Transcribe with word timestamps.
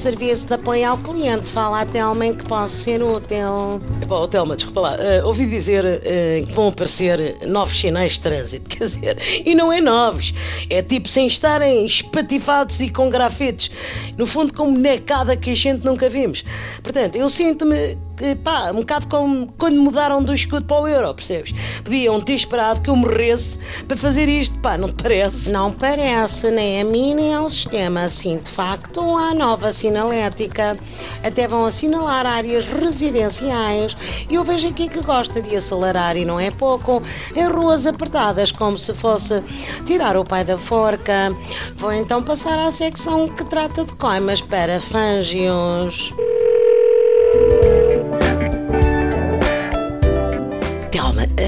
serviço 0.00 0.46
de 0.46 0.54
apoio 0.54 0.88
ao 0.88 0.96
cliente. 0.96 1.50
Fala 1.50 1.82
a 1.82 1.84
Telma 1.84 2.24
em 2.26 2.34
que 2.34 2.42
posso 2.44 2.74
ser 2.74 3.02
útil. 3.02 3.80
Oh, 4.08 4.26
Telma, 4.26 4.56
desculpa 4.56 4.80
lá, 4.80 4.94
uh, 4.94 5.26
ouvi 5.26 5.44
dizer 5.46 5.84
uh, 5.84 6.46
que 6.46 6.52
vão 6.54 6.68
aparecer 6.68 7.36
novos 7.46 7.78
sinais 7.78 8.14
de 8.14 8.20
trânsito, 8.20 8.68
quer 8.70 8.84
dizer, 8.84 9.18
e 9.44 9.54
não 9.54 9.70
é 9.70 9.80
novos, 9.80 10.32
é 10.70 10.82
tipo 10.82 11.06
sem 11.06 11.26
estarem 11.26 11.84
espatifados 11.84 12.80
e 12.80 12.88
com 12.88 13.10
grafetes, 13.10 13.70
no 14.16 14.26
fundo 14.26 14.54
com 14.54 14.72
bonecada 14.72 15.36
que 15.36 15.50
a 15.50 15.56
gente 15.56 15.84
nunca 15.84 16.08
vimos. 16.08 16.44
Portanto, 16.82 17.16
eu 17.16 17.28
sinto-me 17.28 17.98
pá, 18.44 18.70
um 18.70 18.80
bocado 18.80 19.06
como 19.08 19.46
quando 19.58 19.80
mudaram 19.80 20.22
do 20.22 20.34
escudo 20.34 20.64
para 20.66 20.80
o 20.80 20.88
euro, 20.88 21.14
percebes? 21.14 21.52
Podiam 21.84 22.20
ter 22.20 22.34
esperado 22.34 22.80
que 22.80 22.90
eu 22.90 22.96
morresse 22.96 23.58
para 23.86 23.96
fazer 23.96 24.28
isto, 24.28 24.56
pá, 24.58 24.76
não 24.76 24.88
te 24.88 25.02
parece? 25.02 25.52
Não 25.52 25.72
parece, 25.72 26.50
nem 26.50 26.80
a 26.80 26.84
mim 26.84 27.14
nem 27.14 27.34
ao 27.34 27.48
sistema. 27.48 28.08
Sim, 28.08 28.38
de 28.38 28.50
facto, 28.50 29.00
há 29.16 29.34
nova 29.34 29.72
sinalética. 29.72 30.76
Até 31.24 31.46
vão 31.46 31.66
assinalar 31.66 32.26
áreas 32.26 32.66
residenciais. 32.66 33.96
E 34.28 34.34
eu 34.34 34.44
vejo 34.44 34.68
aqui 34.68 34.88
que 34.88 35.00
gosta 35.00 35.40
de 35.40 35.56
acelerar 35.56 36.16
e 36.16 36.24
não 36.24 36.38
é 36.38 36.50
pouco. 36.50 37.02
Em 37.34 37.46
ruas 37.46 37.86
apertadas, 37.86 38.52
como 38.52 38.78
se 38.78 38.92
fosse 38.94 39.42
tirar 39.84 40.16
o 40.16 40.24
pai 40.24 40.44
da 40.44 40.58
forca. 40.58 41.34
Vou 41.76 41.92
então 41.92 42.22
passar 42.22 42.58
à 42.58 42.70
secção 42.70 43.28
que 43.28 43.44
trata 43.44 43.84
de 43.84 43.94
coimas 43.94 44.40
para 44.40 44.80
fângios. 44.80 46.10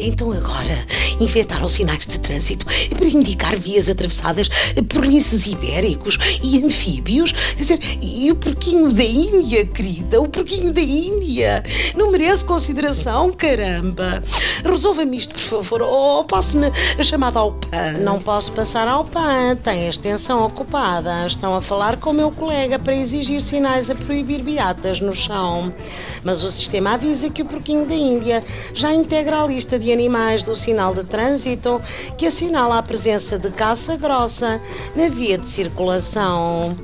então 0.00 0.32
agora 0.32 0.78
inventaram 1.20 1.68
sinais 1.68 2.06
de 2.06 2.18
trânsito 2.20 2.66
para 2.96 3.06
indicar 3.06 3.56
vias 3.56 3.88
atravessadas 3.88 4.48
por 4.88 5.04
linces 5.04 5.46
ibéricos 5.46 6.18
e 6.42 6.62
anfíbios. 6.62 7.32
Quer 7.32 7.56
dizer, 7.56 7.80
e 8.00 8.30
o 8.30 8.36
porquinho 8.36 8.92
da 8.92 9.04
Índia, 9.04 9.66
querida, 9.66 10.20
o 10.20 10.28
porquinho 10.28 10.72
da 10.72 10.80
Índia. 10.80 11.62
Não 11.96 12.10
merece 12.10 12.44
consideração, 12.44 13.32
caramba. 13.32 14.22
Resolva-me 14.64 15.16
isto, 15.16 15.34
por 15.34 15.62
favor, 15.62 15.82
ou 15.82 16.24
passe-me 16.24 16.70
a 16.98 17.04
chamada 17.04 17.38
ao 17.38 17.52
PAN. 17.52 17.98
Não 18.00 18.18
posso 18.20 18.52
passar 18.52 18.88
ao 18.88 19.04
PAN, 19.04 19.56
tem 19.62 19.86
a 19.86 19.90
extensão 19.90 20.44
ocupada. 20.44 21.26
Estão 21.26 21.54
a 21.54 21.62
falar 21.62 21.96
com 21.96 22.10
o 22.10 22.14
meu 22.14 22.30
colega 22.30 22.78
para 22.78 22.96
exigir 22.96 23.40
sinais 23.40 23.90
a 23.90 23.94
proibir 23.94 24.42
beatas 24.42 25.00
no 25.00 25.14
chão. 25.14 25.72
Mas 26.22 26.42
o 26.42 26.50
sistema 26.50 26.94
avisa 26.94 27.28
que 27.28 27.42
o 27.42 27.44
porquinho 27.44 27.86
da 27.86 27.94
Índia 27.94 28.42
já 28.72 28.92
integra 28.94 29.42
a 29.42 29.46
lista 29.46 29.63
de 29.64 29.92
animais 29.92 30.42
do 30.42 30.54
sinal 30.54 30.94
de 30.94 31.04
trânsito 31.04 31.80
que 32.18 32.26
assinala 32.26 32.78
a 32.78 32.82
presença 32.82 33.38
de 33.38 33.50
caça 33.50 33.96
grossa 33.96 34.60
na 34.94 35.08
via 35.08 35.38
de 35.38 35.48
circulação. 35.48 36.74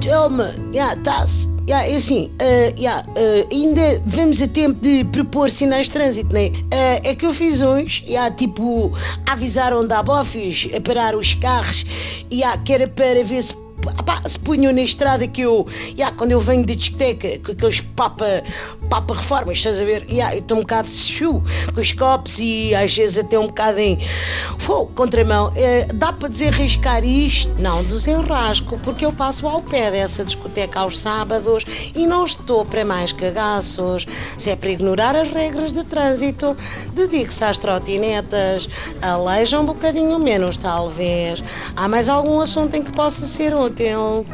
Telma, 0.00 0.54
já 0.72 0.94
está-se. 0.94 1.50
É 1.68 1.94
assim, 1.94 2.32
uh, 2.42 2.72
uh, 3.00 3.48
ainda 3.52 4.02
vamos 4.04 4.42
a 4.42 4.48
tempo 4.48 4.80
de 4.80 5.04
propor 5.04 5.48
sinais 5.48 5.86
de 5.86 5.92
trânsito, 5.92 6.34
né? 6.34 6.48
Uh, 6.48 7.00
é 7.04 7.14
que 7.14 7.24
eu 7.24 7.32
fiz 7.32 7.62
uns, 7.62 8.02
yeah, 8.08 8.34
tipo, 8.34 8.92
avisaram 9.28 9.86
da 9.86 10.02
bofes 10.02 10.68
a 10.74 10.80
parar 10.80 11.14
os 11.14 11.34
carros, 11.34 11.86
yeah, 12.32 12.60
que 12.60 12.72
era 12.72 12.88
para 12.88 13.22
ver 13.22 13.40
se 13.40 13.54
Pá, 14.04 14.22
se 14.26 14.38
punham 14.38 14.72
na 14.72 14.82
estrada 14.82 15.26
que 15.26 15.42
eu, 15.42 15.66
yeah, 15.96 16.14
quando 16.16 16.32
eu 16.32 16.40
venho 16.40 16.64
de 16.64 16.76
discoteca, 16.76 17.38
com 17.38 17.52
aqueles 17.52 17.80
papa, 17.80 18.42
papa 18.90 19.14
reformas, 19.14 19.56
estás 19.56 19.80
a 19.80 19.84
ver? 19.84 20.04
Yeah, 20.10 20.36
estou 20.36 20.58
um 20.58 20.60
bocado 20.62 20.90
chu 20.90 21.40
com 21.72 21.80
os 21.80 21.92
copos 21.92 22.40
e 22.40 22.74
às 22.74 22.94
vezes 22.94 23.18
até 23.18 23.38
um 23.38 23.46
bocado 23.46 23.78
em 23.78 23.98
oh, 24.68 24.84
contramão. 24.86 25.52
É, 25.54 25.86
dá 25.94 26.12
para 26.12 26.28
desenrascar 26.28 27.04
isto? 27.04 27.50
Não 27.60 27.82
desenrasco, 27.84 28.78
porque 28.80 29.06
eu 29.06 29.12
passo 29.12 29.46
ao 29.46 29.62
pé 29.62 29.92
dessa 29.92 30.24
discoteca 30.24 30.80
aos 30.80 30.98
sábados 30.98 31.64
e 31.94 32.04
não 32.04 32.26
estou 32.26 32.66
para 32.66 32.84
mais 32.84 33.12
cagaços. 33.12 34.06
Se 34.36 34.50
é 34.50 34.56
para 34.56 34.70
ignorar 34.70 35.14
as 35.14 35.30
regras 35.30 35.72
de 35.72 35.84
trânsito, 35.84 36.56
dedique-se 36.92 37.44
às 37.44 37.56
trotinetas, 37.56 38.68
aleija 39.00 39.60
um 39.60 39.64
bocadinho 39.64 40.18
menos, 40.18 40.56
talvez. 40.56 41.42
Há 41.76 41.86
mais 41.86 42.08
algum 42.08 42.40
assunto 42.40 42.74
em 42.74 42.82
que 42.82 42.90
possa 42.90 43.26
ser 43.26 43.54
útil? 43.54 44.26